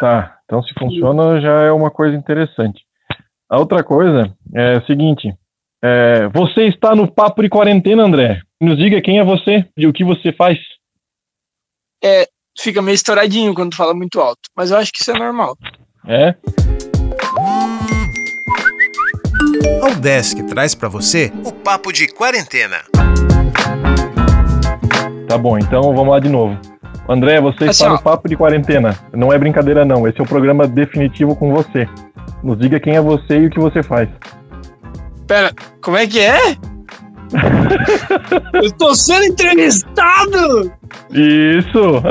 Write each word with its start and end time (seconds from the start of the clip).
Tá, 0.00 0.36
então 0.44 0.62
se 0.62 0.72
funciona 0.78 1.40
já 1.40 1.62
é 1.62 1.72
uma 1.72 1.90
coisa 1.90 2.16
interessante. 2.16 2.82
A 3.48 3.58
outra 3.58 3.82
coisa 3.82 4.34
é 4.54 4.76
a 4.76 4.86
seguinte: 4.86 5.32
é, 5.82 6.28
você 6.28 6.66
está 6.66 6.94
no 6.94 7.10
papo 7.10 7.42
de 7.42 7.48
quarentena, 7.48 8.02
André. 8.02 8.40
Nos 8.60 8.76
diga 8.76 9.02
quem 9.02 9.18
é 9.18 9.24
você 9.24 9.66
e 9.76 9.86
o 9.86 9.92
que 9.92 10.04
você 10.04 10.32
faz. 10.32 10.58
É, 12.02 12.26
fica 12.58 12.82
meio 12.82 12.94
estouradinho 12.94 13.54
quando 13.54 13.76
fala 13.76 13.94
muito 13.94 14.20
alto, 14.20 14.40
mas 14.56 14.70
eu 14.70 14.78
acho 14.78 14.92
que 14.92 15.00
isso 15.00 15.10
é 15.10 15.18
normal. 15.18 15.56
É? 16.06 16.34
Aldesk 19.82 20.42
traz 20.48 20.74
para 20.74 20.88
você 20.88 21.32
o 21.44 21.52
papo 21.52 21.92
de 21.92 22.08
quarentena. 22.08 22.78
Tá 25.28 25.36
bom, 25.36 25.58
então 25.58 25.82
vamos 25.94 26.08
lá 26.08 26.20
de 26.20 26.28
novo. 26.28 26.58
André, 27.08 27.40
você 27.40 27.64
Assim, 27.64 27.70
está 27.70 27.88
no 27.88 28.02
papo 28.02 28.28
de 28.28 28.36
quarentena. 28.36 28.98
Não 29.12 29.32
é 29.32 29.38
brincadeira, 29.38 29.84
não. 29.84 30.06
Esse 30.06 30.20
é 30.20 30.24
o 30.24 30.26
programa 30.26 30.66
definitivo 30.66 31.36
com 31.36 31.52
você. 31.52 31.88
Nos 32.42 32.58
diga 32.58 32.80
quem 32.80 32.96
é 32.96 33.00
você 33.00 33.38
e 33.38 33.46
o 33.46 33.50
que 33.50 33.60
você 33.60 33.82
faz. 33.82 34.08
Pera, 35.26 35.52
como 35.82 35.96
é 35.96 36.06
que 36.06 36.20
é? 36.20 36.56
eu 38.52 38.70
tô 38.72 38.94
sendo 38.94 39.24
entrevistado! 39.24 40.72
Isso! 41.10 42.02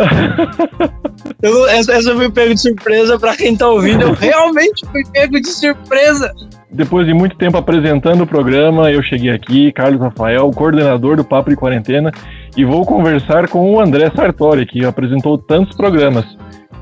Eu, 1.41 1.67
essa, 1.67 1.93
essa 1.93 2.09
eu 2.09 2.17
fui 2.17 2.31
pego 2.31 2.53
de 2.53 2.61
surpresa 2.61 3.19
pra 3.19 3.35
quem 3.35 3.55
tá 3.55 3.67
ouvindo. 3.67 4.01
Eu 4.01 4.13
realmente 4.13 4.85
fui 4.91 5.03
pego 5.13 5.39
de 5.39 5.47
surpresa. 5.47 6.33
Depois 6.69 7.05
de 7.05 7.13
muito 7.13 7.37
tempo 7.37 7.57
apresentando 7.57 8.23
o 8.23 8.27
programa, 8.27 8.91
eu 8.91 9.01
cheguei 9.01 9.29
aqui, 9.29 9.71
Carlos 9.71 10.01
Rafael, 10.01 10.49
coordenador 10.51 11.15
do 11.15 11.23
Papo 11.23 11.49
de 11.49 11.55
Quarentena, 11.55 12.11
e 12.57 12.65
vou 12.65 12.85
conversar 12.85 13.47
com 13.47 13.71
o 13.71 13.79
André 13.79 14.11
Sartori, 14.15 14.65
que 14.65 14.83
apresentou 14.83 15.37
tantos 15.37 15.75
programas. 15.75 16.25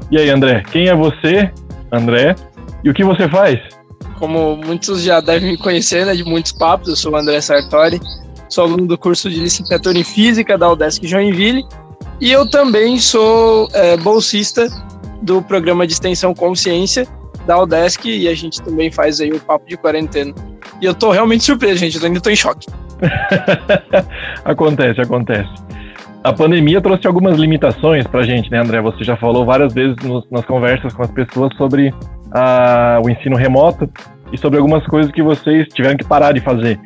E 0.09 0.17
aí, 0.17 0.29
André, 0.29 0.63
quem 0.71 0.87
é 0.87 0.95
você, 0.95 1.51
André, 1.91 2.35
e 2.83 2.89
o 2.89 2.93
que 2.93 3.03
você 3.03 3.27
faz? 3.27 3.59
Como 4.17 4.55
muitos 4.55 5.03
já 5.03 5.19
devem 5.19 5.51
me 5.51 5.57
conhecer, 5.57 6.05
né, 6.05 6.15
de 6.15 6.23
muitos 6.23 6.53
papos, 6.53 6.87
eu 6.87 6.95
sou 6.95 7.11
o 7.11 7.15
André 7.17 7.41
Sartori, 7.41 7.99
sou 8.47 8.63
aluno 8.63 8.87
do 8.87 8.97
curso 8.97 9.29
de 9.29 9.39
licenciatura 9.39 9.97
em 9.97 10.03
Física 10.03 10.57
da 10.57 10.71
UDESC 10.71 11.05
Joinville, 11.05 11.65
e 12.21 12.31
eu 12.31 12.49
também 12.49 12.97
sou 12.99 13.67
é, 13.73 13.97
bolsista 13.97 14.67
do 15.21 15.41
programa 15.41 15.85
de 15.85 15.93
extensão 15.93 16.33
Consciência 16.33 17.05
da 17.45 17.61
UDESC, 17.61 18.05
e 18.09 18.27
a 18.27 18.33
gente 18.35 18.61
também 18.61 18.91
faz 18.91 19.19
aí 19.19 19.31
o 19.31 19.39
papo 19.39 19.67
de 19.67 19.77
quarentena. 19.77 20.33
E 20.81 20.85
eu 20.85 20.93
tô 20.93 21.11
realmente 21.11 21.43
surpreso, 21.43 21.77
gente, 21.77 21.97
eu 21.97 22.05
ainda 22.05 22.19
tô 22.21 22.29
em 22.29 22.35
choque. 22.35 22.67
acontece, 24.45 25.01
acontece. 25.01 25.49
A 26.23 26.31
pandemia 26.31 26.79
trouxe 26.79 27.05
algumas 27.05 27.37
limitações 27.37 28.07
pra 28.07 28.23
gente, 28.23 28.49
né, 28.49 28.59
André? 28.59 28.79
Você 28.81 29.03
já 29.03 29.17
falou 29.17 29.45
várias 29.45 29.73
vezes 29.73 29.95
nos- 30.03 30.25
nas 30.31 30.45
conversas 30.45 30.93
com 30.93 31.03
as 31.03 31.11
pessoas 31.11 31.53
sobre 31.57 31.93
ah, 32.31 32.99
o 33.03 33.09
ensino 33.09 33.35
remoto 33.35 33.89
e 34.31 34.37
sobre 34.37 34.57
algumas 34.57 34.85
coisas 34.87 35.11
que 35.11 35.21
vocês 35.21 35.67
tiveram 35.73 35.97
que 35.97 36.05
parar 36.05 36.31
de 36.31 36.39
fazer. 36.39 36.79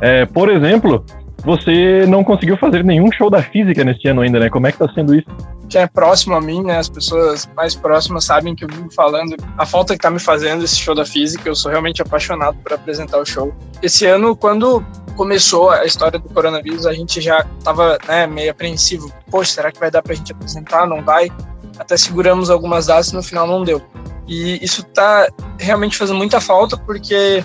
É, 0.00 0.24
por 0.26 0.48
exemplo, 0.48 1.04
você 1.44 2.06
não 2.08 2.24
conseguiu 2.24 2.56
fazer 2.56 2.82
nenhum 2.84 3.10
show 3.12 3.28
da 3.28 3.42
física 3.42 3.84
neste 3.84 4.08
ano 4.08 4.22
ainda, 4.22 4.38
né? 4.38 4.48
Como 4.48 4.66
é 4.66 4.72
que 4.72 4.78
tá 4.78 4.88
sendo 4.94 5.14
isso? 5.14 5.26
Quem 5.68 5.80
é 5.80 5.86
próximo 5.86 6.36
a 6.36 6.40
mim, 6.40 6.62
né, 6.62 6.78
as 6.78 6.88
pessoas 6.88 7.48
mais 7.56 7.74
próximas 7.74 8.24
sabem 8.24 8.54
que 8.54 8.64
eu 8.64 8.68
vivo 8.68 8.90
falando 8.92 9.36
a 9.56 9.66
falta 9.66 9.94
que 9.94 10.00
tá 10.00 10.10
me 10.10 10.18
fazendo 10.18 10.64
esse 10.64 10.76
show 10.76 10.94
da 10.94 11.04
física, 11.04 11.48
eu 11.48 11.54
sou 11.54 11.70
realmente 11.70 12.02
apaixonado 12.02 12.56
por 12.58 12.72
apresentar 12.72 13.18
o 13.18 13.24
show. 13.24 13.54
Esse 13.82 14.06
ano, 14.06 14.36
quando 14.36 14.84
começou 15.16 15.70
a 15.70 15.84
história 15.84 16.18
do 16.18 16.28
coronavírus, 16.28 16.86
a 16.86 16.92
gente 16.92 17.20
já 17.20 17.44
tava, 17.62 17.98
né, 18.06 18.26
meio 18.26 18.50
apreensivo. 18.50 19.12
Poxa, 19.30 19.54
será 19.54 19.72
que 19.72 19.80
vai 19.80 19.90
dar 19.90 20.02
pra 20.02 20.14
gente 20.14 20.32
apresentar? 20.32 20.86
Não 20.86 21.02
vai? 21.02 21.30
Até 21.78 21.96
seguramos 21.96 22.50
algumas 22.50 22.86
datas 22.86 23.12
no 23.12 23.22
final 23.22 23.46
não 23.46 23.64
deu. 23.64 23.82
E 24.26 24.62
isso 24.64 24.82
tá 24.82 25.28
realmente 25.58 25.96
fazendo 25.96 26.16
muita 26.16 26.40
falta 26.40 26.76
porque 26.76 27.44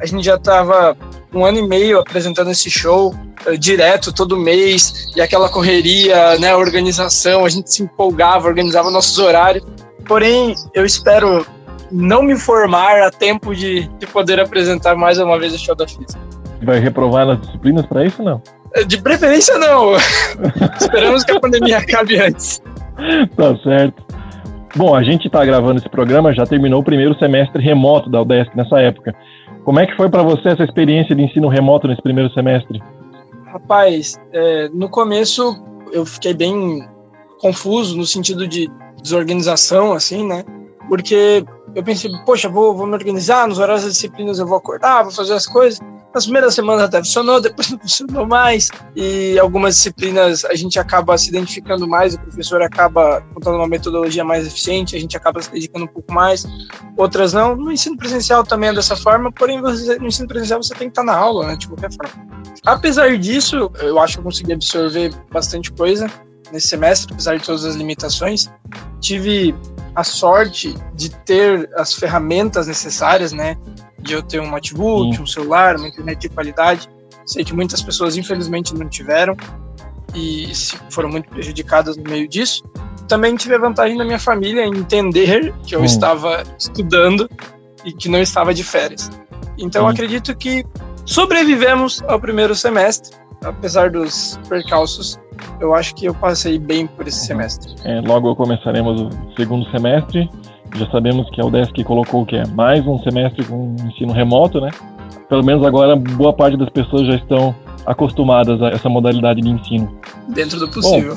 a 0.00 0.06
gente 0.06 0.24
já 0.24 0.38
tava 0.38 0.96
um 1.32 1.44
ano 1.44 1.58
e 1.58 1.62
meio 1.62 1.98
apresentando 1.98 2.50
esse 2.50 2.70
show 2.70 3.14
eh, 3.46 3.56
direto 3.56 4.12
todo 4.12 4.36
mês 4.36 5.10
e 5.14 5.20
aquela 5.20 5.48
correria, 5.48 6.38
né, 6.38 6.54
organização, 6.54 7.44
a 7.44 7.48
gente 7.48 7.72
se 7.72 7.82
empolgava, 7.82 8.48
organizava 8.48 8.90
nossos 8.90 9.18
horários. 9.18 9.64
Porém, 10.06 10.54
eu 10.74 10.84
espero 10.84 11.46
não 11.90 12.22
me 12.22 12.36
formar 12.36 13.02
a 13.02 13.10
tempo 13.10 13.54
de, 13.54 13.88
de 13.98 14.06
poder 14.06 14.40
apresentar 14.40 14.94
mais 14.94 15.18
uma 15.18 15.38
vez 15.38 15.54
o 15.54 15.58
show 15.58 15.74
da 15.74 15.86
física. 15.86 16.18
Vai 16.62 16.78
reprovar 16.78 17.26
nas 17.26 17.40
disciplinas 17.40 17.86
para 17.86 18.04
isso 18.04 18.22
não? 18.22 18.42
Eh, 18.74 18.84
De 18.84 19.00
preferência 19.00 19.56
não. 19.58 19.94
Esperamos 20.80 21.24
que 21.24 21.32
a 21.32 21.40
pandemia 21.40 21.78
acabe 21.78 22.18
antes. 22.18 22.60
Tá 23.36 23.56
certo. 23.62 24.07
Bom, 24.76 24.94
a 24.94 25.02
gente 25.02 25.26
está 25.26 25.44
gravando 25.44 25.78
esse 25.78 25.88
programa, 25.88 26.32
já 26.32 26.46
terminou 26.46 26.80
o 26.80 26.84
primeiro 26.84 27.18
semestre 27.18 27.62
remoto 27.62 28.10
da 28.10 28.20
UDESC 28.22 28.56
nessa 28.56 28.80
época. 28.80 29.14
Como 29.64 29.80
é 29.80 29.86
que 29.86 29.96
foi 29.96 30.08
para 30.08 30.22
você 30.22 30.50
essa 30.50 30.64
experiência 30.64 31.14
de 31.14 31.22
ensino 31.22 31.48
remoto 31.48 31.88
nesse 31.88 32.02
primeiro 32.02 32.32
semestre? 32.32 32.82
Rapaz, 33.46 34.16
é, 34.32 34.68
no 34.68 34.88
começo 34.88 35.56
eu 35.92 36.04
fiquei 36.04 36.34
bem 36.34 36.86
confuso 37.40 37.96
no 37.96 38.04
sentido 38.04 38.46
de 38.46 38.70
desorganização, 39.02 39.92
assim, 39.92 40.26
né? 40.26 40.44
Porque 40.88 41.44
eu 41.74 41.82
pensei, 41.82 42.10
poxa, 42.24 42.48
vou, 42.48 42.74
vou 42.74 42.86
me 42.86 42.94
organizar, 42.94 43.46
nos 43.46 43.58
horários 43.58 43.84
das 43.84 43.94
disciplinas 43.94 44.38
eu 44.38 44.46
vou 44.46 44.58
acordar, 44.58 45.02
vou 45.02 45.12
fazer 45.12 45.34
as 45.34 45.46
coisas. 45.46 45.80
Nas 46.18 46.24
primeiras 46.24 46.52
semanas 46.52 46.82
até 46.82 46.98
funcionou, 46.98 47.40
depois 47.40 47.70
não 47.70 47.78
funcionou 47.78 48.26
mais. 48.26 48.70
E 48.96 49.38
algumas 49.38 49.76
disciplinas 49.76 50.44
a 50.44 50.56
gente 50.56 50.76
acaba 50.76 51.16
se 51.16 51.28
identificando 51.28 51.86
mais, 51.86 52.14
o 52.14 52.18
professor 52.18 52.60
acaba 52.60 53.20
contando 53.32 53.54
uma 53.54 53.68
metodologia 53.68 54.24
mais 54.24 54.44
eficiente, 54.44 54.96
a 54.96 54.98
gente 54.98 55.16
acaba 55.16 55.40
se 55.40 55.48
dedicando 55.52 55.84
um 55.84 55.88
pouco 55.88 56.12
mais. 56.12 56.44
Outras 56.96 57.32
não. 57.32 57.54
No 57.54 57.70
ensino 57.70 57.96
presencial 57.96 58.42
também 58.42 58.70
é 58.70 58.74
dessa 58.74 58.96
forma, 58.96 59.30
porém 59.30 59.60
você, 59.60 59.96
no 60.00 60.08
ensino 60.08 60.26
presencial 60.26 60.60
você 60.60 60.74
tem 60.74 60.88
que 60.88 60.90
estar 60.90 61.04
na 61.04 61.16
aula, 61.16 61.46
né, 61.46 61.56
de 61.56 61.68
qualquer 61.68 61.92
forma. 61.92 62.42
Apesar 62.66 63.16
disso, 63.16 63.70
eu 63.78 64.00
acho 64.00 64.14
que 64.14 64.18
eu 64.18 64.24
consegui 64.24 64.54
absorver 64.54 65.14
bastante 65.30 65.70
coisa 65.70 66.10
nesse 66.50 66.66
semestre, 66.66 67.12
apesar 67.12 67.36
de 67.36 67.44
todas 67.44 67.64
as 67.64 67.76
limitações. 67.76 68.50
Tive 69.00 69.54
a 69.94 70.02
sorte 70.02 70.74
de 70.96 71.10
ter 71.10 71.70
as 71.76 71.94
ferramentas 71.94 72.66
necessárias, 72.66 73.30
né? 73.30 73.56
De 74.00 74.12
eu 74.14 74.22
ter 74.22 74.40
um 74.40 74.50
notebook, 74.50 75.16
Sim. 75.16 75.22
um 75.22 75.26
celular, 75.26 75.76
uma 75.76 75.88
internet 75.88 76.20
de 76.20 76.28
qualidade. 76.28 76.88
Sei 77.26 77.44
que 77.44 77.52
muitas 77.54 77.82
pessoas, 77.82 78.16
infelizmente, 78.16 78.74
não 78.74 78.88
tiveram 78.88 79.36
e 80.14 80.50
foram 80.90 81.08
muito 81.08 81.28
prejudicadas 81.28 81.96
no 81.96 82.04
meio 82.04 82.28
disso. 82.28 82.62
Também 83.06 83.34
tive 83.36 83.54
a 83.54 83.58
vantagem 83.58 83.96
da 83.98 84.04
minha 84.04 84.18
família 84.18 84.64
em 84.64 84.74
entender 84.76 85.54
que 85.66 85.74
eu 85.74 85.80
Hum. 85.80 85.84
estava 85.84 86.42
estudando 86.58 87.28
e 87.84 87.92
que 87.92 88.08
não 88.08 88.20
estava 88.20 88.52
de 88.54 88.62
férias. 88.62 89.10
Então, 89.58 89.86
Sim. 89.86 89.92
acredito 89.92 90.36
que 90.36 90.64
sobrevivemos 91.04 92.02
ao 92.06 92.20
primeiro 92.20 92.54
semestre, 92.54 93.16
apesar 93.44 93.90
dos 93.90 94.38
percalços. 94.48 95.18
Eu 95.60 95.74
acho 95.74 95.94
que 95.94 96.04
eu 96.06 96.14
passei 96.14 96.58
bem 96.58 96.86
por 96.86 97.06
esse 97.06 97.20
Uhum. 97.20 97.26
semestre. 97.26 97.74
É, 97.84 98.00
logo 98.00 98.34
começaremos 98.36 99.00
o 99.02 99.10
segundo 99.36 99.68
semestre. 99.70 100.28
Já 100.74 100.90
sabemos 100.90 101.28
que 101.30 101.40
a 101.40 101.44
UDESC 101.44 101.84
colocou 101.84 102.24
que 102.24 102.36
é 102.36 102.46
mais 102.48 102.86
um 102.86 102.98
semestre 102.98 103.44
com 103.44 103.74
ensino 103.84 104.12
remoto, 104.12 104.60
né? 104.60 104.70
Pelo 105.28 105.44
menos 105.44 105.64
agora 105.66 105.96
boa 105.96 106.32
parte 106.32 106.56
das 106.56 106.68
pessoas 106.70 107.06
já 107.06 107.14
estão 107.14 107.54
acostumadas 107.86 108.60
a 108.62 108.68
essa 108.68 108.88
modalidade 108.88 109.40
de 109.40 109.48
ensino. 109.48 109.98
Dentro 110.28 110.58
do 110.58 110.68
possível. 110.68 111.16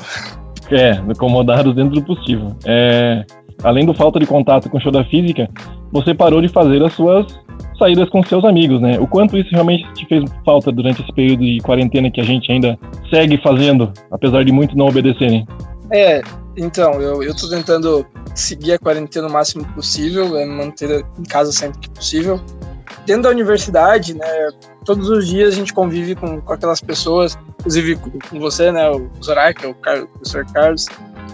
É, 0.70 0.92
acomodados 1.10 1.74
dentro 1.74 1.94
do 1.94 2.02
possível. 2.02 2.56
É, 2.64 3.24
além 3.62 3.84
do 3.84 3.94
falta 3.94 4.18
de 4.18 4.26
contato 4.26 4.70
com 4.70 4.78
o 4.78 4.80
show 4.80 4.92
da 4.92 5.04
física, 5.04 5.48
você 5.90 6.14
parou 6.14 6.40
de 6.40 6.48
fazer 6.48 6.82
as 6.82 6.92
suas 6.94 7.26
saídas 7.78 8.08
com 8.08 8.22
seus 8.22 8.44
amigos, 8.44 8.80
né? 8.80 8.98
O 8.98 9.06
quanto 9.06 9.36
isso 9.36 9.50
realmente 9.50 9.84
te 9.94 10.06
fez 10.06 10.24
falta 10.44 10.70
durante 10.70 11.02
esse 11.02 11.12
período 11.12 11.44
de 11.44 11.58
quarentena 11.60 12.10
que 12.10 12.20
a 12.20 12.24
gente 12.24 12.50
ainda 12.50 12.78
segue 13.10 13.38
fazendo, 13.42 13.92
apesar 14.10 14.44
de 14.44 14.52
muitos 14.52 14.76
não 14.76 14.86
obedecerem. 14.86 15.46
É, 15.92 16.22
então, 16.56 16.92
eu, 17.00 17.22
eu 17.22 17.34
tô 17.36 17.48
tentando 17.48 18.06
seguir 18.34 18.72
a 18.72 18.78
quarentena 18.78 19.28
o 19.28 19.32
máximo 19.32 19.64
possível, 19.74 20.36
é, 20.36 20.44
manter 20.46 21.04
em 21.18 21.22
casa 21.24 21.52
sempre 21.52 21.80
que 21.80 21.90
possível. 21.90 22.40
Dentro 23.06 23.22
da 23.22 23.30
universidade, 23.30 24.14
né, 24.14 24.48
todos 24.84 25.08
os 25.08 25.26
dias 25.26 25.54
a 25.54 25.56
gente 25.56 25.72
convive 25.72 26.14
com, 26.14 26.40
com 26.40 26.52
aquelas 26.52 26.80
pessoas, 26.80 27.36
inclusive 27.58 27.96
com, 27.96 28.38
você, 28.38 28.70
né, 28.70 28.88
o 28.90 29.10
Zorak, 29.22 29.66
o, 29.66 29.74
Car- 29.74 30.02
o 30.02 30.08
professor 30.08 30.46
Carlos, 30.52 30.86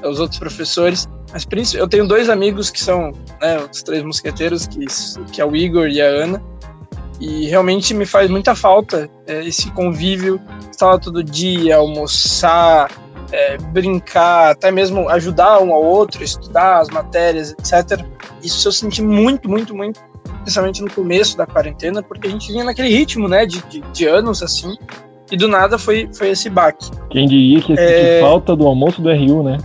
os 0.04 0.18
outros 0.20 0.38
professores. 0.38 1.08
Mas 1.30 1.74
eu 1.74 1.86
tenho 1.86 2.08
dois 2.08 2.30
amigos 2.30 2.70
que 2.70 2.80
são 2.80 3.12
né, 3.40 3.58
os 3.70 3.82
três 3.82 4.02
mosqueteiros, 4.02 4.66
que, 4.66 4.86
que 5.30 5.40
é 5.42 5.44
o 5.44 5.54
Igor 5.54 5.88
e 5.88 6.00
a 6.00 6.06
Ana. 6.06 6.42
E 7.20 7.46
realmente 7.48 7.92
me 7.92 8.06
faz 8.06 8.30
muita 8.30 8.54
falta 8.54 9.10
é, 9.26 9.44
esse 9.44 9.70
convívio, 9.72 10.40
estar 10.70 10.86
lá 10.86 10.98
todo 10.98 11.22
dia, 11.22 11.76
almoçar, 11.76 12.90
é, 13.32 13.56
brincar, 13.58 14.52
até 14.52 14.70
mesmo 14.70 15.08
ajudar 15.08 15.60
um 15.60 15.72
ao 15.72 15.82
outro, 15.82 16.22
estudar 16.22 16.78
as 16.78 16.88
matérias, 16.88 17.52
etc. 17.52 18.04
Isso 18.42 18.66
eu 18.66 18.72
senti 18.72 19.02
muito, 19.02 19.48
muito, 19.48 19.74
muito, 19.74 20.00
especialmente 20.38 20.82
no 20.82 20.90
começo 20.90 21.36
da 21.36 21.46
quarentena, 21.46 22.02
porque 22.02 22.28
a 22.28 22.30
gente 22.30 22.50
vinha 22.50 22.64
naquele 22.64 22.88
ritmo, 22.88 23.28
né, 23.28 23.46
de, 23.46 23.62
de, 23.66 23.80
de 23.80 24.06
anos 24.06 24.42
assim, 24.42 24.76
e 25.30 25.36
do 25.36 25.46
nada 25.46 25.78
foi, 25.78 26.08
foi 26.12 26.30
esse 26.30 26.48
baque. 26.48 26.90
Quem 27.10 27.28
diria 27.28 27.60
que 27.60 27.72
ia 27.72 27.76
sentir 27.76 28.06
É. 28.06 28.20
falta 28.20 28.56
do 28.56 28.66
almoço 28.66 29.02
do 29.02 29.10
RU, 29.10 29.42
né? 29.42 29.58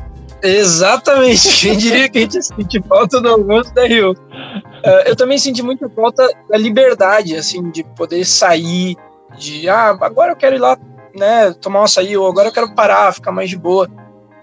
Exatamente. 0.44 1.48
Quem 1.62 1.78
diria 1.78 2.10
que 2.10 2.18
a 2.18 2.22
gente 2.22 2.44
sente 2.44 2.82
falta 2.82 3.22
do 3.22 3.30
almoço 3.30 3.74
da 3.74 3.88
Rio? 3.88 4.12
Uh, 4.12 5.08
eu 5.08 5.16
também 5.16 5.38
senti 5.38 5.64
muita 5.64 5.90
falta 5.90 6.28
da 6.50 6.58
liberdade, 6.58 7.38
assim, 7.38 7.72
de 7.72 7.84
poder 7.96 8.26
sair, 8.26 8.98
de 9.38 9.70
ah, 9.70 9.98
agora 10.02 10.34
eu 10.34 10.36
quero 10.36 10.58
ir 10.58 10.60
lá, 10.60 10.78
né, 11.16 11.54
tomar 11.54 11.82
um 11.82 11.84
açaí, 11.84 12.18
ou 12.18 12.28
agora 12.28 12.50
eu 12.50 12.54
quero 12.54 12.74
parar, 12.74 13.14
ficar 13.14 13.32
mais 13.32 13.50
de 13.50 13.58
boa. 13.58 13.90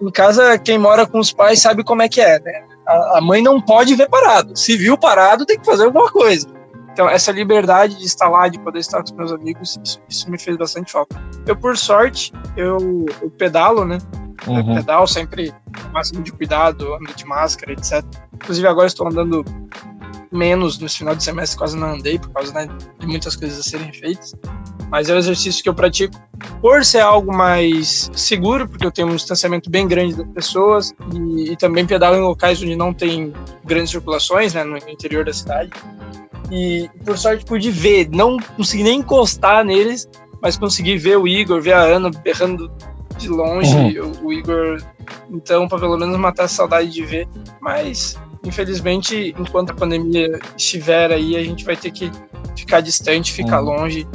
Em 0.00 0.10
casa, 0.10 0.58
quem 0.58 0.78
mora 0.78 1.06
com 1.06 1.18
os 1.18 1.32
pais 1.32 1.60
sabe 1.60 1.84
como 1.84 2.02
é 2.02 2.08
que 2.08 2.20
é, 2.20 2.38
né? 2.40 2.64
A, 2.86 3.18
a 3.18 3.20
mãe 3.20 3.42
não 3.42 3.60
pode 3.60 3.94
ver 3.94 4.08
parado. 4.08 4.56
Se 4.56 4.76
viu 4.76 4.96
parado, 4.96 5.44
tem 5.44 5.58
que 5.58 5.66
fazer 5.66 5.84
alguma 5.84 6.10
coisa. 6.10 6.48
Então, 6.92 7.08
essa 7.08 7.30
liberdade 7.30 7.96
de 7.96 8.04
estar 8.04 8.28
lá, 8.28 8.48
de 8.48 8.58
poder 8.58 8.80
estar 8.80 8.98
com 8.98 9.04
os 9.04 9.12
meus 9.12 9.32
amigos, 9.32 9.78
isso, 9.82 10.00
isso 10.08 10.30
me 10.30 10.38
fez 10.38 10.56
bastante 10.56 10.90
falta. 10.90 11.22
Eu, 11.46 11.56
por 11.56 11.76
sorte, 11.76 12.32
eu, 12.56 13.06
eu 13.22 13.30
pedalo, 13.30 13.84
né? 13.84 13.98
Uhum. 14.46 14.58
Eu 14.58 14.76
pedalo 14.76 15.06
sempre 15.06 15.52
com 15.52 15.92
máximo 15.92 16.22
de 16.22 16.32
cuidado, 16.32 16.94
ando 16.94 17.14
de 17.14 17.24
máscara, 17.24 17.72
etc. 17.72 18.04
Inclusive, 18.34 18.66
agora 18.66 18.86
estou 18.86 19.06
andando 19.06 19.44
menos 20.32 20.78
no 20.78 20.88
final 20.88 21.14
de 21.14 21.22
semestre, 21.22 21.58
quase 21.58 21.76
não 21.76 21.94
andei, 21.94 22.18
por 22.18 22.30
causa 22.30 22.52
né, 22.52 22.68
de 22.98 23.06
muitas 23.06 23.36
coisas 23.36 23.58
a 23.58 23.62
serem 23.62 23.92
feitas. 23.92 24.34
Mas 24.90 25.08
é 25.08 25.14
um 25.14 25.18
exercício 25.18 25.62
que 25.62 25.68
eu 25.68 25.74
pratico 25.74 26.20
por 26.60 26.84
ser 26.84 27.00
algo 27.00 27.32
mais 27.32 28.10
seguro, 28.12 28.68
porque 28.68 28.84
eu 28.84 28.90
tenho 28.90 29.08
um 29.08 29.14
distanciamento 29.14 29.70
bem 29.70 29.86
grande 29.86 30.16
das 30.16 30.28
pessoas 30.28 30.92
e, 31.14 31.52
e 31.52 31.56
também 31.56 31.86
pedalo 31.86 32.16
em 32.16 32.20
locais 32.20 32.60
onde 32.62 32.74
não 32.74 32.92
tem 32.92 33.32
grandes 33.64 33.90
circulações, 33.90 34.54
né, 34.54 34.64
no 34.64 34.76
interior 34.76 35.24
da 35.24 35.32
cidade. 35.32 35.70
E 36.50 36.90
por 37.04 37.16
sorte 37.16 37.44
pude 37.44 37.70
ver, 37.70 38.08
não 38.10 38.36
consegui 38.56 38.82
nem 38.82 38.98
encostar 38.98 39.64
neles, 39.64 40.08
mas 40.42 40.56
consegui 40.56 40.96
ver 40.96 41.16
o 41.16 41.28
Igor, 41.28 41.60
ver 41.60 41.72
a 41.72 41.82
Ana 41.82 42.10
berrando 42.10 42.70
de 43.16 43.28
longe, 43.28 44.00
uhum. 44.00 44.12
o, 44.22 44.26
o, 44.26 44.32
Igor. 44.32 44.82
Então, 45.30 45.68
para 45.68 45.78
pelo 45.78 45.96
menos 45.96 46.16
matar 46.18 46.44
a 46.44 46.48
saudade 46.48 46.90
de 46.90 47.04
ver. 47.04 47.28
Mas, 47.60 48.18
infelizmente, 48.44 49.34
enquanto 49.38 49.70
a 49.70 49.74
pandemia 49.74 50.40
estiver 50.56 51.12
aí, 51.12 51.36
a 51.36 51.44
gente 51.44 51.64
vai 51.64 51.76
ter 51.76 51.90
que 51.90 52.10
ficar 52.56 52.80
distante, 52.80 53.32
ficar 53.32 53.60
uhum. 53.60 53.66
longe, 53.66 54.08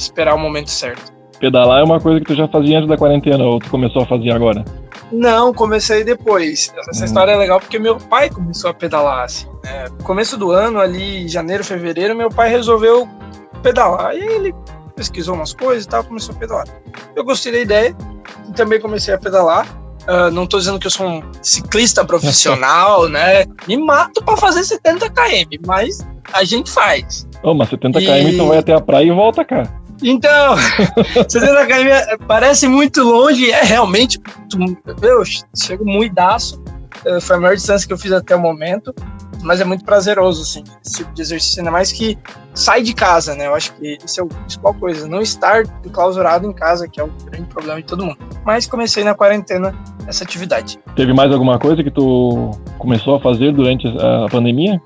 esperar 0.00 0.34
o 0.34 0.38
momento 0.38 0.70
certo. 0.70 1.12
Pedalar 1.38 1.80
é 1.80 1.84
uma 1.84 1.98
coisa 1.98 2.20
que 2.20 2.26
tu 2.26 2.34
já 2.34 2.46
fazia 2.46 2.78
antes 2.78 2.88
da 2.88 2.98
quarentena, 2.98 3.42
ou 3.42 3.58
tu 3.58 3.70
começou 3.70 4.02
a 4.02 4.06
fazer 4.06 4.30
agora? 4.30 4.62
Não, 5.10 5.52
comecei 5.52 6.04
depois. 6.04 6.72
Essa 6.88 7.02
hum. 7.02 7.04
história 7.06 7.32
é 7.32 7.36
legal 7.36 7.58
porque 7.58 7.78
meu 7.78 7.96
pai 7.96 8.28
começou 8.30 8.70
a 8.70 8.74
pedalar, 8.74 9.24
assim. 9.24 9.46
Né? 9.64 9.86
Começo 10.04 10.36
do 10.36 10.50
ano, 10.50 10.78
ali, 10.78 11.26
janeiro, 11.28 11.64
fevereiro, 11.64 12.14
meu 12.14 12.28
pai 12.28 12.50
resolveu 12.50 13.08
pedalar. 13.62 14.14
E 14.14 14.20
ele 14.20 14.54
pesquisou 14.94 15.34
umas 15.34 15.54
coisas 15.54 15.84
e 15.84 15.88
tal, 15.88 16.04
começou 16.04 16.34
a 16.34 16.38
pedalar. 16.38 16.66
Eu 17.16 17.24
gostei 17.24 17.52
da 17.52 17.58
ideia 17.58 17.96
e 18.48 18.52
também 18.52 18.78
comecei 18.78 19.14
a 19.14 19.18
pedalar. 19.18 19.66
Uh, 20.02 20.30
não 20.32 20.44
estou 20.44 20.58
dizendo 20.58 20.78
que 20.78 20.86
eu 20.86 20.90
sou 20.90 21.06
um 21.06 21.22
ciclista 21.42 22.04
profissional, 22.04 23.08
né? 23.08 23.44
Me 23.66 23.76
mato 23.76 24.22
para 24.22 24.36
fazer 24.36 24.64
70 24.64 25.10
km, 25.10 25.66
mas 25.66 26.06
a 26.32 26.44
gente 26.44 26.70
faz. 26.70 27.26
Oh, 27.42 27.54
mas 27.54 27.68
70 27.68 28.00
km 28.00 28.06
e... 28.06 28.34
então 28.34 28.48
vai 28.48 28.58
até 28.58 28.72
a 28.74 28.80
praia 28.80 29.06
e 29.06 29.10
volta, 29.10 29.44
cara. 29.44 29.79
Então, 30.02 30.56
70 31.28 31.66
km 31.66 32.24
parece 32.26 32.66
muito 32.66 33.02
longe, 33.02 33.50
é 33.50 33.62
realmente. 33.62 34.20
Eu 35.02 35.22
chego 35.56 35.84
muito 35.84 36.14
daço. 36.14 36.62
Eh, 37.04 37.20
foi 37.20 37.36
a 37.36 37.40
maior 37.40 37.54
distância 37.54 37.86
que 37.86 37.92
eu 37.92 37.98
fiz 37.98 38.12
até 38.12 38.34
o 38.34 38.40
momento, 38.40 38.94
mas 39.42 39.60
é 39.60 39.64
muito 39.64 39.84
prazeroso, 39.84 40.42
assim, 40.42 40.64
esse 40.84 40.98
tipo 40.98 41.12
de 41.12 41.22
exercício, 41.22 41.60
ainda 41.60 41.70
mais 41.70 41.92
que 41.92 42.18
sai 42.54 42.82
de 42.82 42.92
casa, 42.92 43.34
né? 43.34 43.46
Eu 43.46 43.54
acho 43.54 43.72
que 43.74 43.98
isso 44.04 44.20
é 44.20 44.24
a 44.24 44.26
principal 44.26 44.74
coisa, 44.74 45.06
não 45.06 45.20
estar 45.20 45.62
enclausurado 45.84 46.46
em 46.46 46.52
casa, 46.52 46.88
que 46.88 47.00
é 47.00 47.04
o 47.04 47.10
grande 47.24 47.46
problema 47.48 47.80
de 47.80 47.86
todo 47.86 48.04
mundo. 48.04 48.18
Mas 48.44 48.66
comecei 48.66 49.04
na 49.04 49.14
quarentena 49.14 49.74
essa 50.06 50.24
atividade. 50.24 50.78
Teve 50.94 51.12
mais 51.12 51.32
alguma 51.32 51.58
coisa 51.58 51.82
que 51.82 51.90
tu 51.90 52.50
começou 52.78 53.16
a 53.16 53.20
fazer 53.20 53.52
durante 53.52 53.86
a 53.86 54.28
pandemia? 54.30 54.80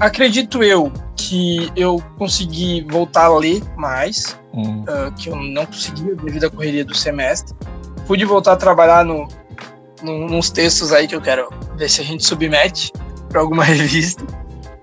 Acredito 0.00 0.62
eu 0.62 0.92
que 1.16 1.70
eu 1.76 2.02
consegui 2.18 2.84
voltar 2.90 3.26
a 3.26 3.38
ler 3.38 3.62
mais, 3.76 4.38
uh, 4.62 5.12
que 5.16 5.28
eu 5.28 5.36
não 5.36 5.66
conseguia 5.66 6.14
devido 6.14 6.44
à 6.44 6.50
correria 6.50 6.84
do 6.84 6.94
semestre. 6.94 7.54
Pude 8.06 8.24
voltar 8.24 8.52
a 8.52 8.56
trabalhar 8.56 9.04
no, 9.04 9.26
no, 10.02 10.28
nos 10.28 10.50
textos 10.50 10.92
aí 10.92 11.08
que 11.08 11.14
eu 11.14 11.20
quero 11.20 11.48
ver 11.76 11.88
se 11.88 12.00
a 12.00 12.04
gente 12.04 12.24
submete 12.24 12.92
para 13.28 13.40
alguma 13.40 13.64
revista. 13.64 14.24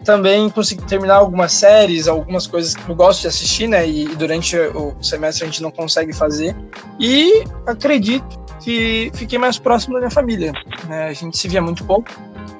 Também 0.03 0.49
consegui 0.49 0.83
terminar 0.83 1.17
algumas 1.17 1.53
séries, 1.53 2.07
algumas 2.07 2.47
coisas 2.47 2.73
que 2.73 2.89
eu 2.89 2.95
gosto 2.95 3.21
de 3.21 3.27
assistir, 3.27 3.67
né? 3.67 3.87
E, 3.87 4.05
e 4.05 4.15
durante 4.15 4.57
o 4.57 4.95
semestre 5.01 5.43
a 5.43 5.47
gente 5.47 5.61
não 5.61 5.69
consegue 5.69 6.11
fazer. 6.11 6.55
E 6.99 7.43
acredito 7.67 8.41
que 8.59 9.11
fiquei 9.13 9.37
mais 9.37 9.59
próximo 9.59 9.93
da 9.93 9.99
minha 9.99 10.11
família. 10.11 10.53
Né? 10.87 11.05
A 11.05 11.13
gente 11.13 11.37
se 11.37 11.47
via 11.47 11.61
muito 11.61 11.83
pouco 11.85 12.09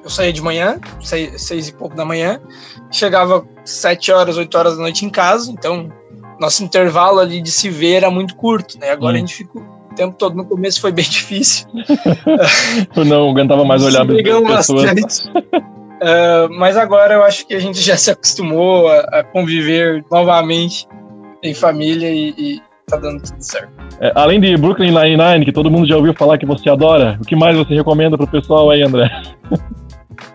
eu 0.04 0.10
saía 0.10 0.32
de 0.32 0.42
manhã, 0.42 0.80
seis, 1.00 1.42
seis 1.42 1.68
e 1.68 1.72
pouco 1.72 1.94
da 1.94 2.04
manhã, 2.04 2.40
chegava 2.90 3.46
sete 3.64 4.10
horas, 4.10 4.36
oito 4.36 4.56
horas 4.56 4.76
da 4.76 4.82
noite 4.82 5.04
em 5.04 5.10
casa, 5.10 5.50
então 5.50 5.92
nosso 6.42 6.62
intervalo 6.64 7.20
ali 7.20 7.40
de 7.40 7.50
se 7.50 7.70
ver 7.70 7.94
era 7.94 8.10
muito 8.10 8.34
curto, 8.36 8.78
né? 8.78 8.90
Agora 8.90 9.14
hum. 9.14 9.16
a 9.16 9.20
gente 9.20 9.34
fica 9.34 9.58
o 9.58 9.94
tempo 9.94 10.16
todo 10.16 10.34
no 10.34 10.44
começo 10.44 10.80
foi 10.80 10.90
bem 10.92 11.04
difícil. 11.08 11.68
eu 12.96 13.04
não 13.06 13.30
aguentava 13.30 13.64
mais 13.64 13.82
olhar 13.82 14.04
para 14.04 14.16
pessoas. 14.56 15.24
Uh, 15.26 16.48
mas 16.58 16.76
agora 16.76 17.14
eu 17.14 17.22
acho 17.22 17.46
que 17.46 17.54
a 17.54 17.58
gente 17.60 17.80
já 17.80 17.96
se 17.96 18.10
acostumou 18.10 18.88
a, 18.88 19.00
a 19.20 19.24
conviver 19.24 20.04
novamente 20.10 20.86
em 21.42 21.54
família 21.54 22.10
e, 22.10 22.34
e 22.36 22.62
tá 22.86 22.96
dando 22.96 23.22
tudo 23.22 23.40
certo. 23.40 23.72
É, 24.00 24.12
além 24.14 24.40
de 24.40 24.56
Brooklyn 24.56 24.90
Nine-Nine, 24.90 25.44
que 25.44 25.52
todo 25.52 25.70
mundo 25.70 25.86
já 25.86 25.96
ouviu 25.96 26.14
falar 26.14 26.38
que 26.38 26.46
você 26.46 26.68
adora, 26.68 27.18
o 27.20 27.24
que 27.24 27.36
mais 27.36 27.56
você 27.56 27.74
recomenda 27.74 28.16
pro 28.16 28.26
pessoal 28.26 28.70
aí, 28.70 28.82
André? 28.82 29.10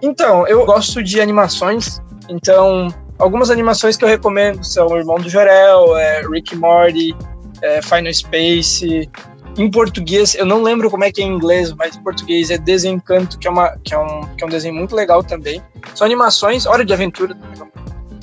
Então, 0.01 0.47
eu 0.47 0.65
gosto 0.65 1.03
de 1.03 1.19
animações, 1.19 1.99
então 2.29 2.87
algumas 3.19 3.49
animações 3.49 3.97
que 3.97 4.03
eu 4.03 4.09
recomendo 4.09 4.63
são 4.63 4.87
O 4.87 4.97
Irmão 4.97 5.17
do 5.17 5.29
Jorel, 5.29 5.97
é, 5.97 6.21
Rick 6.21 6.55
Morty, 6.55 7.15
é, 7.61 7.81
Final 7.81 8.13
Space. 8.13 9.09
Em 9.57 9.71
português, 9.71 10.35
eu 10.35 10.45
não 10.45 10.61
lembro 10.61 10.89
como 10.89 11.03
é 11.03 11.11
que 11.11 11.21
é 11.21 11.25
em 11.25 11.33
inglês, 11.33 11.73
mas 11.73 11.95
em 11.95 12.03
português 12.03 12.51
é 12.51 12.57
Desencanto, 12.57 13.39
que 13.39 13.47
é, 13.47 13.51
uma, 13.51 13.75
que 13.83 13.93
é, 13.93 13.97
um, 13.97 14.21
que 14.35 14.43
é 14.43 14.47
um 14.47 14.49
desenho 14.49 14.75
muito 14.75 14.95
legal 14.95 15.23
também. 15.23 15.61
São 15.95 16.05
animações, 16.05 16.67
Hora 16.67 16.85
de 16.85 16.93
Aventura, 16.93 17.35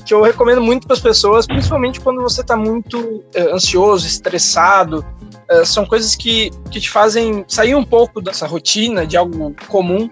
que 0.06 0.14
eu 0.14 0.22
recomendo 0.22 0.60
muito 0.60 0.86
para 0.86 0.94
as 0.94 1.00
pessoas, 1.00 1.46
principalmente 1.46 2.00
quando 2.00 2.20
você 2.20 2.42
está 2.42 2.56
muito 2.56 3.24
é, 3.34 3.52
ansioso, 3.52 4.06
estressado. 4.06 5.04
É, 5.50 5.64
são 5.64 5.84
coisas 5.84 6.14
que, 6.14 6.50
que 6.70 6.80
te 6.80 6.88
fazem 6.88 7.44
sair 7.48 7.74
um 7.74 7.84
pouco 7.84 8.20
dessa 8.20 8.46
rotina, 8.46 9.04
de 9.04 9.16
algo 9.16 9.54
comum, 9.68 10.08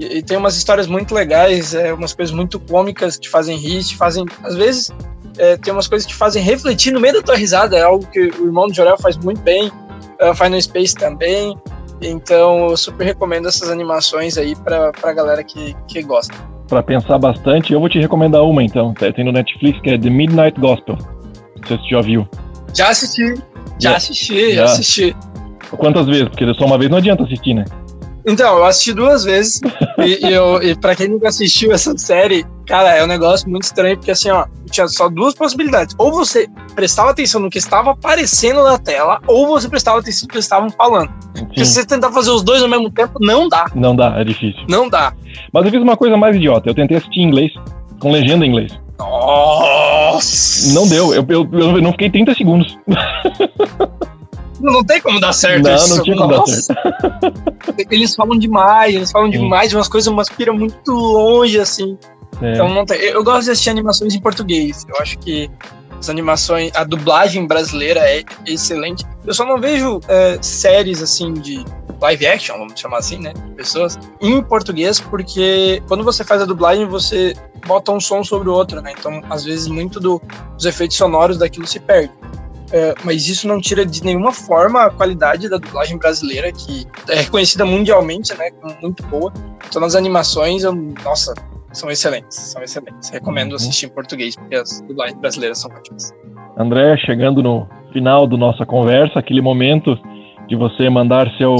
e, 0.00 0.18
e, 0.18 0.22
tem 0.22 0.38
umas 0.38 0.56
histórias 0.56 0.86
muito 0.86 1.14
legais, 1.14 1.74
é, 1.74 1.92
umas 1.92 2.14
coisas 2.14 2.34
muito 2.34 2.58
cômicas 2.58 3.16
que 3.16 3.22
te 3.22 3.28
fazem 3.28 3.58
rir, 3.58 3.84
te 3.84 3.96
fazem. 3.96 4.24
Às 4.42 4.56
vezes, 4.56 4.90
é, 5.36 5.58
tem 5.58 5.72
umas 5.72 5.86
coisas 5.86 6.06
que 6.06 6.12
te 6.12 6.18
fazem 6.18 6.42
refletir 6.42 6.90
no 6.90 6.98
meio 6.98 7.14
da 7.14 7.22
tua 7.22 7.36
risada, 7.36 7.76
é 7.76 7.82
algo 7.82 8.06
que 8.06 8.18
o 8.18 8.46
irmão 8.46 8.66
do 8.66 8.74
Jorel 8.74 8.96
faz 8.96 9.18
muito 9.18 9.42
bem, 9.42 9.68
uh, 9.68 10.34
Final 10.34 10.60
Space 10.62 10.94
também. 10.94 11.54
Então, 12.00 12.70
eu 12.70 12.76
super 12.78 13.04
recomendo 13.04 13.46
essas 13.46 13.68
animações 13.68 14.38
aí 14.38 14.56
pra, 14.56 14.90
pra 14.90 15.12
galera 15.12 15.44
que, 15.44 15.76
que 15.86 16.02
gosta. 16.02 16.34
Pra 16.66 16.82
pensar 16.82 17.18
bastante, 17.18 17.74
eu 17.74 17.80
vou 17.80 17.90
te 17.90 17.98
recomendar 17.98 18.42
uma 18.42 18.62
então. 18.62 18.94
Tem 18.94 19.22
no 19.22 19.32
Netflix 19.32 19.78
que 19.82 19.90
é 19.90 19.98
The 19.98 20.08
Midnight 20.08 20.58
Gospel. 20.58 20.96
Não 20.96 21.68
sei 21.68 21.76
se 21.76 21.82
você 21.82 21.90
já 21.90 22.00
viu. 22.00 22.28
Já 22.74 22.88
assisti, 22.88 23.34
já, 23.78 23.90
já 23.90 23.96
assisti, 23.96 24.48
já. 24.50 24.54
já 24.54 24.64
assisti. 24.64 25.16
Quantas 25.76 26.06
vezes? 26.06 26.28
Porque 26.28 26.54
só 26.54 26.64
uma 26.64 26.78
vez 26.78 26.90
não 26.90 26.98
adianta 26.98 27.24
assistir, 27.24 27.52
né? 27.52 27.64
Então, 28.26 28.58
eu 28.58 28.64
assisti 28.64 28.92
duas 28.92 29.24
vezes. 29.24 29.60
e, 29.98 30.26
e, 30.26 30.32
eu, 30.32 30.62
e 30.62 30.74
pra 30.74 30.94
quem 30.94 31.08
nunca 31.08 31.28
assistiu 31.28 31.72
essa 31.72 31.96
série, 31.96 32.44
cara, 32.66 32.96
é 32.96 33.04
um 33.04 33.06
negócio 33.06 33.48
muito 33.48 33.64
estranho, 33.64 33.96
porque 33.96 34.10
assim, 34.10 34.30
ó, 34.30 34.46
tinha 34.70 34.86
só 34.88 35.08
duas 35.08 35.34
possibilidades. 35.34 35.94
Ou 35.98 36.12
você 36.12 36.48
prestava 36.74 37.10
atenção 37.10 37.40
no 37.40 37.50
que 37.50 37.58
estava 37.58 37.92
aparecendo 37.92 38.62
na 38.62 38.78
tela, 38.78 39.20
ou 39.26 39.46
você 39.46 39.68
prestava 39.68 39.98
atenção 39.98 40.26
no 40.26 40.28
que 40.28 40.36
eles 40.36 40.44
estavam 40.44 40.70
falando. 40.70 41.10
Sim. 41.34 41.64
Se 41.64 41.74
você 41.74 41.86
tentar 41.86 42.12
fazer 42.12 42.30
os 42.30 42.42
dois 42.42 42.62
ao 42.62 42.68
mesmo 42.68 42.90
tempo, 42.90 43.18
não 43.20 43.48
dá. 43.48 43.66
Não 43.74 43.94
dá, 43.94 44.14
é 44.18 44.24
difícil. 44.24 44.62
Não 44.68 44.88
dá. 44.88 45.12
Mas 45.52 45.64
eu 45.64 45.70
fiz 45.70 45.82
uma 45.82 45.96
coisa 45.96 46.16
mais 46.16 46.36
idiota. 46.36 46.68
Eu 46.68 46.74
tentei 46.74 46.96
assistir 46.96 47.20
em 47.20 47.28
inglês, 47.28 47.52
com 47.98 48.12
legenda 48.12 48.44
em 48.44 48.48
inglês. 48.48 48.78
Nossa! 48.98 50.74
Não 50.74 50.86
deu, 50.86 51.14
eu, 51.14 51.24
eu, 51.28 51.48
eu 51.52 51.82
não 51.82 51.92
fiquei 51.92 52.10
30 52.10 52.34
segundos. 52.34 52.78
Não 54.60 54.84
tem 54.84 55.00
como 55.00 55.18
dar 55.20 55.32
certo 55.32 55.64
não, 55.64 55.74
isso. 55.74 55.96
Não, 55.96 56.02
tinha 56.02 56.16
como 56.16 56.36
dar 56.36 56.46
certo. 56.46 56.80
Eles 57.90 58.14
falam 58.14 58.38
demais, 58.38 58.94
eles 58.94 59.10
falam 59.10 59.30
Sim. 59.30 59.38
demais 59.38 59.70
de 59.70 59.76
umas 59.76 59.88
coisas, 59.88 60.12
umas 60.12 60.28
pira 60.28 60.52
muito 60.52 60.92
longe, 60.92 61.58
assim. 61.58 61.96
É. 62.42 62.52
Então 62.52 62.68
não 62.68 62.84
tem. 62.84 62.98
Eu 63.00 63.24
gosto 63.24 63.44
de 63.44 63.50
assistir 63.52 63.70
animações 63.70 64.14
em 64.14 64.20
português. 64.20 64.86
Eu 64.88 64.96
acho 65.00 65.18
que 65.18 65.50
as 65.98 66.08
animações, 66.08 66.70
a 66.74 66.84
dublagem 66.84 67.46
brasileira 67.46 68.00
é 68.00 68.22
excelente. 68.46 69.04
Eu 69.26 69.34
só 69.34 69.44
não 69.44 69.60
vejo 69.60 70.00
é, 70.08 70.38
séries 70.40 71.02
assim 71.02 71.34
de 71.34 71.64
live 72.00 72.26
action, 72.26 72.56
vamos 72.58 72.80
chamar 72.80 72.98
assim, 72.98 73.18
né? 73.18 73.34
Pessoas 73.56 73.98
em 74.20 74.42
português, 74.42 74.98
porque 74.98 75.82
quando 75.86 76.02
você 76.02 76.24
faz 76.24 76.40
a 76.40 76.46
dublagem, 76.46 76.86
você 76.86 77.34
bota 77.66 77.92
um 77.92 78.00
som 78.00 78.24
sobre 78.24 78.48
o 78.48 78.52
outro, 78.52 78.80
né? 78.80 78.94
Então, 78.98 79.22
às 79.28 79.44
vezes, 79.44 79.68
muito 79.68 80.00
do, 80.00 80.20
dos 80.54 80.64
efeitos 80.64 80.96
sonoros 80.96 81.36
daquilo 81.36 81.66
se 81.66 81.78
perde. 81.78 82.10
É, 82.72 82.94
mas 83.04 83.28
isso 83.28 83.48
não 83.48 83.60
tira 83.60 83.84
de 83.84 84.04
nenhuma 84.04 84.32
forma 84.32 84.84
a 84.84 84.90
qualidade 84.90 85.48
da 85.48 85.58
dublagem 85.58 85.98
brasileira, 85.98 86.52
que 86.52 86.86
é 87.08 87.16
reconhecida 87.16 87.64
mundialmente, 87.64 88.36
né, 88.36 88.50
como 88.60 88.74
muito 88.80 89.02
boa. 89.06 89.32
Então, 89.68 89.82
as 89.84 89.94
animações, 89.94 90.62
eu, 90.62 90.72
nossa, 90.72 91.34
são 91.72 91.90
excelentes, 91.90 92.36
são 92.36 92.62
excelentes. 92.62 93.10
Recomendo 93.10 93.50
uhum. 93.50 93.56
assistir 93.56 93.86
em 93.86 93.90
português, 93.90 94.36
porque 94.36 94.54
as 94.54 94.80
dublagens 94.82 95.18
brasileiras 95.18 95.58
são 95.58 95.70
ótimas. 95.70 96.12
André, 96.56 96.96
chegando 96.98 97.42
no 97.42 97.68
final 97.92 98.26
da 98.26 98.36
nossa 98.36 98.66
conversa, 98.66 99.18
aquele 99.18 99.40
momento 99.40 99.98
de 100.48 100.56
você 100.56 100.88
mandar 100.88 101.28
seu 101.38 101.56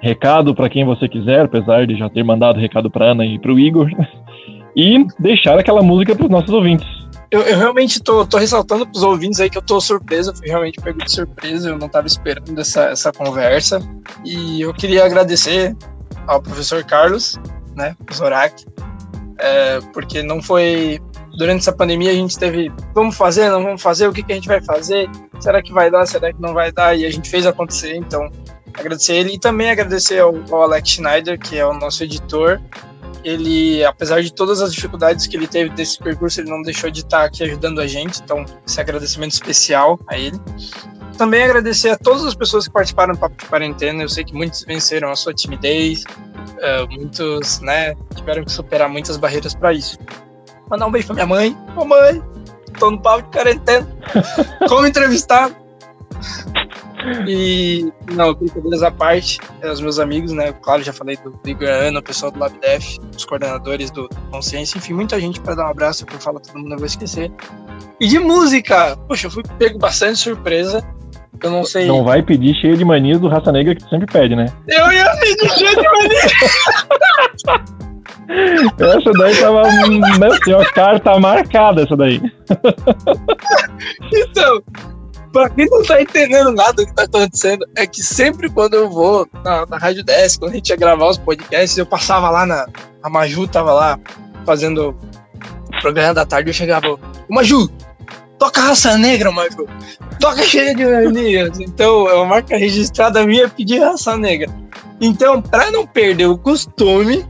recado 0.00 0.54
para 0.54 0.68
quem 0.68 0.84
você 0.84 1.08
quiser, 1.08 1.44
apesar 1.44 1.86
de 1.86 1.96
já 1.96 2.08
ter 2.08 2.24
mandado 2.24 2.58
recado 2.58 2.90
para 2.90 3.12
Ana 3.12 3.24
e 3.24 3.38
para 3.38 3.52
o 3.52 3.58
Igor, 3.58 3.88
e 4.74 5.06
deixar 5.18 5.58
aquela 5.58 5.82
música 5.82 6.14
para 6.14 6.24
os 6.24 6.30
nossos 6.30 6.50
ouvintes. 6.50 6.99
Eu, 7.30 7.42
eu, 7.42 7.56
realmente 7.56 8.00
tô, 8.00 8.26
tô 8.26 8.38
ressaltando 8.38 8.84
para 8.84 8.96
os 8.96 9.04
ouvintes 9.04 9.38
aí 9.38 9.48
que 9.48 9.56
eu 9.56 9.62
tô 9.62 9.80
surpresa, 9.80 10.34
fui 10.34 10.48
realmente 10.48 10.80
pego 10.80 10.98
de 10.98 11.12
surpresa, 11.12 11.68
eu 11.68 11.78
não 11.78 11.86
estava 11.86 12.06
esperando 12.06 12.60
essa, 12.60 12.86
essa 12.86 13.12
conversa. 13.12 13.80
E 14.24 14.60
eu 14.60 14.74
queria 14.74 15.04
agradecer 15.04 15.76
ao 16.26 16.42
professor 16.42 16.82
Carlos, 16.84 17.38
né, 17.76 17.96
Zorak, 18.12 18.66
é, 19.38 19.80
porque 19.92 20.22
não 20.22 20.42
foi. 20.42 21.00
Durante 21.38 21.60
essa 21.60 21.72
pandemia 21.72 22.10
a 22.10 22.14
gente 22.14 22.36
teve. 22.36 22.72
Vamos 22.92 23.16
fazer, 23.16 23.48
não 23.48 23.62
vamos 23.62 23.80
fazer? 23.80 24.08
O 24.08 24.12
que, 24.12 24.24
que 24.24 24.32
a 24.32 24.34
gente 24.34 24.48
vai 24.48 24.62
fazer? 24.62 25.08
Será 25.38 25.62
que 25.62 25.72
vai 25.72 25.88
dar? 25.88 26.06
Será 26.06 26.32
que 26.32 26.42
não 26.42 26.52
vai 26.52 26.72
dar? 26.72 26.98
E 26.98 27.06
a 27.06 27.10
gente 27.10 27.30
fez 27.30 27.46
acontecer, 27.46 27.94
então 27.94 28.28
agradecer 28.74 29.14
ele 29.14 29.34
e 29.34 29.38
também 29.38 29.70
agradecer 29.70 30.18
ao, 30.18 30.34
ao 30.50 30.62
Alex 30.62 30.90
Schneider, 30.90 31.38
que 31.38 31.56
é 31.56 31.64
o 31.64 31.72
nosso 31.72 32.02
editor, 32.02 32.60
ele, 33.24 33.84
apesar 33.84 34.22
de 34.22 34.32
todas 34.32 34.60
as 34.60 34.72
dificuldades 34.72 35.26
que 35.26 35.36
ele 35.36 35.46
teve 35.46 35.70
desse 35.70 35.98
percurso, 35.98 36.40
ele 36.40 36.50
não 36.50 36.62
deixou 36.62 36.90
de 36.90 37.00
estar 37.00 37.24
aqui 37.24 37.42
ajudando 37.44 37.80
a 37.80 37.86
gente, 37.86 38.20
então 38.22 38.44
esse 38.66 38.80
agradecimento 38.80 39.32
especial 39.32 39.98
a 40.06 40.18
ele. 40.18 40.38
Também 41.16 41.42
agradecer 41.42 41.90
a 41.90 41.98
todas 41.98 42.24
as 42.24 42.34
pessoas 42.34 42.66
que 42.66 42.72
participaram 42.72 43.12
do 43.12 43.20
Papo 43.20 43.36
de 43.36 43.44
Quarentena, 43.46 44.02
eu 44.02 44.08
sei 44.08 44.24
que 44.24 44.34
muitos 44.34 44.64
venceram 44.64 45.10
a 45.10 45.16
sua 45.16 45.34
timidez, 45.34 46.04
uh, 46.04 46.90
muitos, 46.90 47.60
né, 47.60 47.94
tiveram 48.14 48.44
que 48.44 48.50
superar 48.50 48.88
muitas 48.88 49.16
barreiras 49.16 49.54
para 49.54 49.72
isso. 49.72 49.98
Mandar 50.70 50.86
um 50.86 50.90
beijo 50.90 51.08
pra 51.08 51.14
minha 51.14 51.26
mãe, 51.26 51.56
ô 51.76 51.84
mãe, 51.84 52.22
tô 52.78 52.90
no 52.90 53.02
Papo 53.02 53.22
de 53.24 53.36
Quarentena, 53.36 53.86
como 54.66 54.86
entrevistado. 54.86 55.54
E, 57.26 57.92
não, 58.12 58.34
brincadeiras 58.34 58.82
à 58.82 58.90
parte, 58.90 59.38
é, 59.62 59.70
os 59.70 59.80
meus 59.80 59.98
amigos, 59.98 60.32
né? 60.32 60.52
Claro, 60.52 60.82
já 60.82 60.92
falei 60.92 61.16
do 61.16 61.66
Ana, 61.66 62.00
o 62.00 62.02
pessoal 62.02 62.30
do 62.30 62.38
LabDef, 62.38 62.98
os 63.16 63.24
coordenadores 63.24 63.90
do 63.90 64.08
Consciência, 64.30 64.78
enfim, 64.78 64.92
muita 64.92 65.20
gente 65.20 65.40
para 65.40 65.54
dar 65.54 65.66
um 65.66 65.70
abraço, 65.70 66.04
para 66.04 66.18
falar 66.18 66.40
todo 66.40 66.58
mundo, 66.58 66.72
eu 66.72 66.78
vou 66.78 66.86
esquecer. 66.86 67.30
E 68.00 68.06
de 68.06 68.18
música, 68.18 68.96
poxa, 69.08 69.26
eu 69.26 69.30
fui 69.30 69.42
pego 69.58 69.78
bastante 69.78 70.18
surpresa. 70.18 70.82
Eu 71.42 71.50
não 71.50 71.64
sei. 71.64 71.86
Não 71.86 72.04
vai 72.04 72.22
pedir 72.22 72.54
cheio 72.54 72.76
de 72.76 72.84
manias 72.84 73.18
do 73.18 73.28
Raça 73.28 73.50
Negra 73.50 73.74
que 73.74 73.82
tu 73.82 73.88
sempre 73.88 74.06
pede, 74.06 74.36
né? 74.36 74.46
Eu 74.68 74.92
ia 74.92 75.10
pedir 75.16 75.48
cheio 75.50 75.74
de 75.74 75.88
manias! 75.88 76.32
essa 78.78 79.12
daí 79.18 79.36
tava. 79.40 79.62
Né, 79.62 80.28
assim, 80.28 80.52
a 80.52 80.72
carta 80.72 81.18
marcada, 81.18 81.82
essa 81.82 81.96
daí. 81.96 82.20
então, 84.12 84.62
Pra 85.32 85.48
quem 85.48 85.66
não 85.66 85.82
tá 85.82 86.00
entendendo 86.02 86.52
nada 86.52 86.72
do 86.72 86.86
que 86.86 86.94
tá 86.94 87.04
acontecendo, 87.04 87.66
é 87.76 87.86
que 87.86 88.02
sempre 88.02 88.50
quando 88.50 88.74
eu 88.74 88.90
vou 88.90 89.28
na, 89.44 89.64
na 89.66 89.78
Rádio 89.78 90.04
10, 90.04 90.38
quando 90.38 90.52
a 90.52 90.54
gente 90.56 90.70
ia 90.70 90.76
gravar 90.76 91.08
os 91.08 91.18
podcasts, 91.18 91.78
eu 91.78 91.86
passava 91.86 92.30
lá 92.30 92.44
na. 92.44 92.66
A 93.02 93.08
Maju 93.08 93.46
tava 93.46 93.72
lá 93.72 93.98
fazendo 94.44 94.96
programa 95.80 96.14
da 96.14 96.26
tarde, 96.26 96.50
eu 96.50 96.54
chegava, 96.54 96.88
ô 96.88 96.98
Maju, 97.28 97.68
toca 98.38 98.60
raça 98.60 98.98
negra, 98.98 99.30
Maju. 99.30 99.66
Toca 100.18 100.42
cheia 100.42 100.74
de 100.74 100.84
manias. 100.84 101.60
Então, 101.60 102.08
é 102.08 102.14
uma 102.14 102.26
marca 102.26 102.56
registrada 102.56 103.24
minha 103.24 103.48
pedir 103.48 103.78
raça 103.78 104.16
negra. 104.16 104.52
Então, 105.00 105.40
para 105.40 105.70
não 105.70 105.86
perder 105.86 106.26
o 106.26 106.36
costume, 106.36 107.26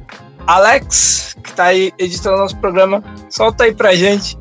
Alex, 0.46 1.36
que 1.44 1.52
tá 1.52 1.66
aí 1.66 1.92
editando 1.98 2.38
nosso 2.38 2.56
programa, 2.56 3.04
solta 3.28 3.64
aí 3.64 3.74
pra 3.74 3.94
gente, 3.94 4.36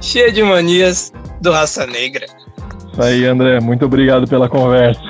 cheia 0.00 0.32
de 0.32 0.42
manias 0.42 1.12
do 1.40 1.52
Raça 1.52 1.86
Negra. 1.86 2.26
Isso 2.92 3.02
aí, 3.02 3.24
André. 3.24 3.60
Muito 3.60 3.84
obrigado 3.84 4.26
pela 4.26 4.48
conversa. 4.48 5.00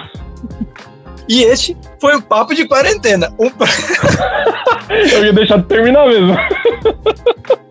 E 1.29 1.45
este 1.45 1.77
foi 2.01 2.17
o 2.17 2.23
Papo 2.23 2.55
de 2.55 2.67
Quarentena. 2.67 3.33
Um... 3.39 3.51
eu 5.13 5.25
ia 5.25 5.33
deixar 5.33 5.59
de 5.59 5.65
terminar 5.65 6.07
mesmo. 6.09 6.37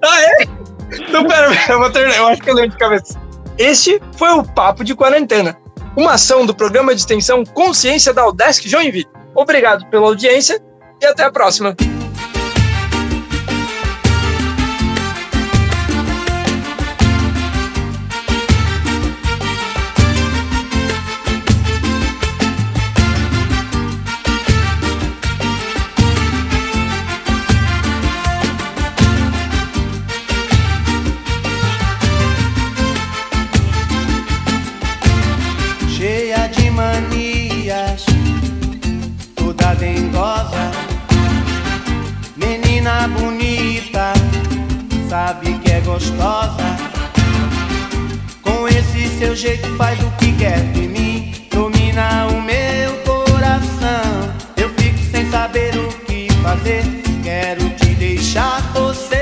ah, 0.02 0.22
é? 0.22 0.48
Então, 0.94 1.26
pera, 1.26 1.52
eu 1.68 1.80
vou 1.80 1.90
terminar. 1.92 2.18
Eu 2.18 2.28
acho 2.28 2.42
que 2.42 2.50
eu 2.50 2.56
lembro 2.56 2.72
de 2.72 2.78
cabeça. 2.78 3.20
Este 3.58 4.02
foi 4.14 4.30
o 4.30 4.44
Papo 4.44 4.86
de 4.86 4.96
Quarentena, 4.96 5.58
uma 5.98 6.14
ação 6.14 6.46
do 6.46 6.56
programa 6.56 6.96
de 6.96 7.02
extensão 7.02 7.44
Consciência 7.44 8.14
da 8.14 8.26
Udesc 8.26 8.68
Joinville. 8.70 9.08
Obrigado 9.36 9.86
pela 9.88 10.08
audiência 10.08 10.62
e 11.02 11.06
até 11.06 11.24
a 11.24 11.32
próxima. 11.32 11.76
Gostosa. 46.00 46.78
Com 48.42 48.68
esse 48.68 49.10
seu 49.20 49.36
jeito 49.36 49.68
faz 49.76 50.00
o 50.00 50.10
que 50.12 50.32
quer 50.34 50.60
de 50.72 50.88
mim, 50.88 51.34
domina 51.52 52.28
o 52.28 52.42
meu 52.42 52.94
coração. 53.04 54.34
Eu 54.56 54.70
fico 54.70 55.00
sem 55.12 55.30
saber 55.30 55.76
o 55.78 55.90
que 56.06 56.30
fazer, 56.42 56.84
quero 57.22 57.70
te 57.72 57.94
deixar, 57.96 58.62
você 58.74 59.19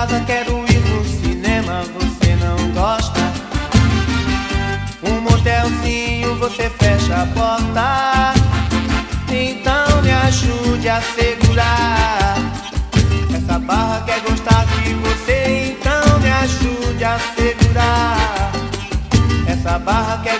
casa, 0.00 0.20
quero 0.20 0.64
ir 0.66 0.80
no 0.88 1.04
cinema, 1.04 1.82
você 1.92 2.34
não 2.36 2.72
gosta. 2.72 3.20
Um 5.02 5.20
motelzinho, 5.20 6.36
você 6.36 6.70
fecha 6.70 7.22
a 7.22 7.26
porta. 7.26 8.34
Então 9.30 10.02
me 10.02 10.10
ajude 10.10 10.88
a 10.88 11.02
segurar 11.02 12.36
essa 13.34 13.58
barra 13.58 14.02
quer 14.06 14.20
gostar 14.20 14.64
de 14.66 14.94
você, 14.94 15.76
então 15.76 16.20
me 16.20 16.30
ajude 16.30 17.04
a 17.04 17.18
segurar. 17.36 18.52
Essa 19.46 19.78
barra 19.78 20.20
quer 20.22 20.39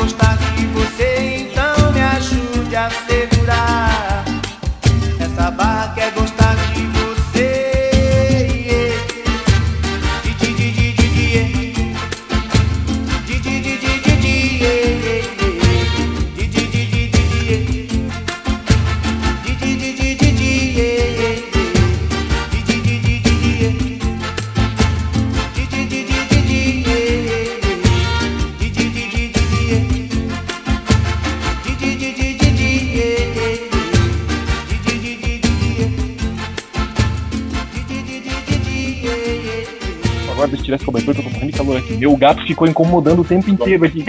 Agora 40.41 40.49
deixa 40.49 40.61
eu 40.61 40.65
tirar 40.65 40.75
esse 40.77 40.85
cobertor 40.85 41.13
que 41.13 41.19
eu 41.19 41.23
tô 41.23 41.29
morrendo 41.29 41.51
de 41.51 41.57
calor 41.57 41.77
aqui. 41.77 41.93
Meu 41.93 42.17
gato 42.17 42.43
ficou 42.47 42.67
incomodando 42.67 43.21
o 43.21 43.23
tempo 43.23 43.47
inteiro 43.47 43.85
aqui. 43.85 44.03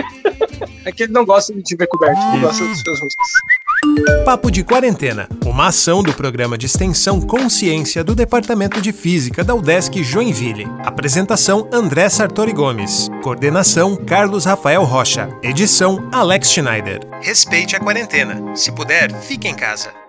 É 0.84 0.90
que 0.90 1.02
ele 1.02 1.12
não 1.12 1.26
gosta 1.26 1.52
de 1.52 1.62
te 1.62 1.76
ver 1.76 1.86
coberto, 1.86 2.18
ele 2.32 2.40
gosta 2.40 2.64
dos 2.66 2.80
seus 2.80 3.00
rostos. 3.00 4.24
Papo 4.24 4.50
de 4.50 4.64
Quarentena, 4.64 5.28
uma 5.44 5.66
ação 5.66 6.02
do 6.02 6.12
programa 6.14 6.56
de 6.56 6.66
extensão 6.66 7.20
Consciência 7.20 8.02
do 8.02 8.14
Departamento 8.14 8.80
de 8.80 8.92
Física 8.92 9.44
da 9.44 9.54
UDESC 9.54 10.02
Joinville. 10.02 10.66
Apresentação 10.84 11.68
André 11.70 12.08
Sartori 12.08 12.52
Gomes. 12.52 13.10
Coordenação 13.22 13.94
Carlos 13.94 14.44
Rafael 14.44 14.84
Rocha. 14.84 15.28
Edição 15.42 16.08
Alex 16.12 16.50
Schneider. 16.50 17.00
Respeite 17.20 17.76
a 17.76 17.80
quarentena. 17.80 18.56
Se 18.56 18.72
puder, 18.72 19.12
fique 19.20 19.46
em 19.46 19.54
casa. 19.54 20.01